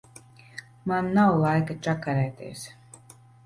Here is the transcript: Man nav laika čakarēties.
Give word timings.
Man 0.93 1.11
nav 1.19 1.35
laika 1.45 1.77
čakarēties. 1.89 2.69